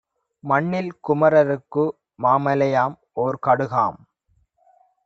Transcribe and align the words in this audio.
மண்ணில் 0.43 0.89
குமரருக்கு 1.07 1.83
மாமலையும் 2.19 2.95
ஓர்கடுகாம். 3.15 3.99